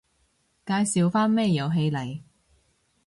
[0.65, 2.21] 介紹返咩遊戲嚟